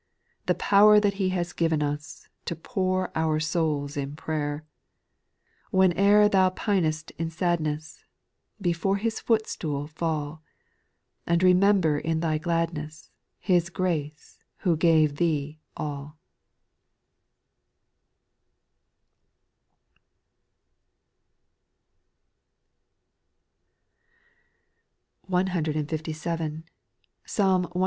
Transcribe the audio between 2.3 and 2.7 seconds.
To